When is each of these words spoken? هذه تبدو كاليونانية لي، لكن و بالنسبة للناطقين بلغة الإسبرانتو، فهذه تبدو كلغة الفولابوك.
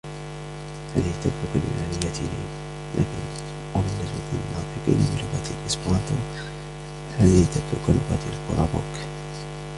هذه 0.95 1.13
تبدو 1.23 1.47
كاليونانية 1.53 2.21
لي، 2.21 2.43
لكن 2.95 3.23
و 3.75 3.77
بالنسبة 3.77 4.21
للناطقين 4.33 5.15
بلغة 5.15 5.59
الإسبرانتو، 5.61 6.15
فهذه 7.11 7.45
تبدو 7.45 7.85
كلغة 7.87 8.19
الفولابوك. 8.31 9.01